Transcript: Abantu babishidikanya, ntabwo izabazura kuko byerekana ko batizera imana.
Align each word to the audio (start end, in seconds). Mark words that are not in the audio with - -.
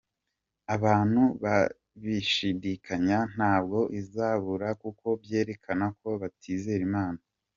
Abantu 0.75 1.21
babishidikanya, 1.43 3.19
ntabwo 3.33 3.79
izabazura 3.99 4.67
kuko 4.81 5.05
byerekana 5.21 5.85
ko 5.99 6.09
batizera 6.21 6.83
imana. 6.91 7.21